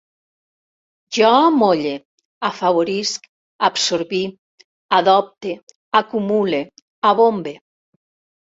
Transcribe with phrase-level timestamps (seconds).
[1.17, 1.91] Jo amolle,
[2.49, 3.29] afavorisc,
[3.69, 4.33] absorbir,
[5.01, 5.55] adopte,
[6.01, 6.67] acumule,
[7.13, 7.59] abombe